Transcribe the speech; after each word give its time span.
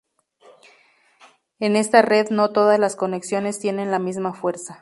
En 1.59 1.75
esta 1.75 2.01
red 2.01 2.31
no 2.31 2.49
todas 2.49 2.79
las 2.79 2.95
conexiones 2.95 3.59
tienen 3.59 3.91
la 3.91 3.99
misma 3.99 4.33
fuerza. 4.33 4.79